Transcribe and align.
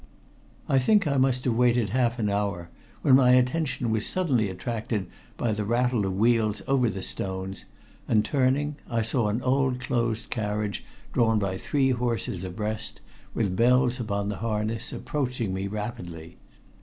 I 0.67 0.79
think 0.79 1.05
I 1.05 1.17
must 1.17 1.45
have 1.45 1.53
waited 1.53 1.89
half 1.91 2.17
an 2.17 2.27
hour, 2.27 2.71
when 3.03 3.15
my 3.17 3.33
attention 3.33 3.91
was 3.91 4.03
suddenly 4.07 4.49
attracted 4.49 5.05
by 5.37 5.51
the 5.51 5.63
rattle 5.63 6.07
of 6.07 6.17
wheels 6.17 6.63
over 6.67 6.89
the 6.89 7.03
stones, 7.03 7.65
and 8.07 8.25
turning 8.25 8.77
I 8.89 9.03
saw 9.03 9.27
an 9.27 9.43
old 9.43 9.79
closed 9.79 10.31
carriage 10.31 10.83
drawn 11.13 11.37
by 11.37 11.55
three 11.55 11.91
horses 11.91 12.43
abreast, 12.43 12.99
with 13.35 13.55
bells 13.55 13.99
upon 13.99 14.29
the 14.29 14.37
harness, 14.37 14.91
approaching 14.91 15.53
me 15.53 15.67
rapidly. 15.67 16.37